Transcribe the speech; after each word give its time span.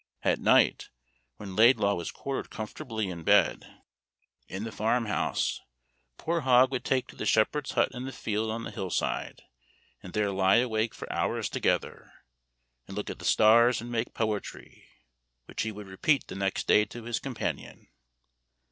At 0.23 0.39
night 0.39 0.89
when 1.37 1.55
Laidlaw 1.55 1.93
was 1.93 2.09
quartered 2.09 2.49
comfortably 2.49 3.11
in 3.11 3.21
bed, 3.23 3.83
in 4.47 4.63
the 4.63 4.71
farmhouse, 4.71 5.61
poor 6.17 6.39
Hogg 6.41 6.71
would 6.71 6.83
take 6.83 7.05
to 7.09 7.15
the 7.15 7.27
shepherd's 7.27 7.73
hut 7.73 7.89
in 7.91 8.05
the 8.05 8.11
field 8.11 8.49
on 8.49 8.63
the 8.63 8.71
hillside, 8.71 9.43
and 10.01 10.13
there 10.13 10.31
lie 10.31 10.55
awake 10.55 10.95
for 10.95 11.13
hours 11.13 11.49
together, 11.49 12.13
and 12.87 12.97
look 12.97 13.11
at 13.11 13.19
the 13.19 13.25
stars 13.25 13.79
and 13.79 13.91
make 13.91 14.15
poetry, 14.15 14.87
which 15.45 15.61
he 15.61 15.71
would 15.71 15.85
repeat 15.85 16.25
the 16.25 16.35
next 16.35 16.65
day 16.65 16.83
to 16.85 17.03
his 17.03 17.19
companion. 17.19 17.87